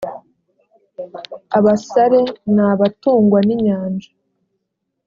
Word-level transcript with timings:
abasare 1.57 2.21
n 2.55 2.57
abatungwa 2.71 3.39
n 3.47 3.49
inyanja 3.55 4.09